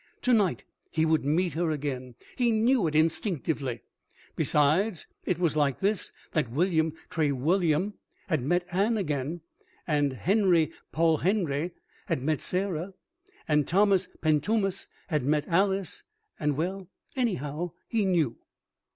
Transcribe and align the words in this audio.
To 0.23 0.33
night 0.33 0.63
he 0.89 1.05
would 1.05 1.23
meet 1.23 1.53
her 1.53 1.69
again. 1.69 2.15
He 2.35 2.49
knew 2.49 2.87
it 2.87 2.95
instinctively. 2.95 3.83
Besides, 4.35 5.05
it 5.27 5.37
was 5.37 5.55
like 5.55 5.79
this 5.79 6.11
that 6.31 6.49
William 6.49 6.93
Trewulliam 7.11 7.93
had 8.27 8.41
met 8.41 8.65
Anne 8.73 8.97
again, 8.97 9.41
and 9.85 10.13
Henry 10.13 10.71
Polhenery 10.91 11.73
had 12.07 12.23
met 12.23 12.41
Sarah, 12.41 12.95
and 13.47 13.67
Thomas 13.67 14.07
Pentummas 14.23 14.87
had 15.09 15.23
met 15.23 15.47
Alice, 15.47 16.01
and 16.39 16.57
well, 16.57 16.87
anyhow 17.15 17.73
he 17.87 18.03
knew. 18.03 18.37